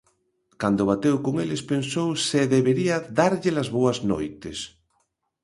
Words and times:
Cando 0.61 0.83
bateu 0.91 1.15
con 1.25 1.33
eles 1.43 1.61
pensou 1.71 2.09
se 2.27 2.41
debería 2.55 2.97
dárlle-las 3.19 3.69
boas 3.77 3.97
noites. 4.11 4.57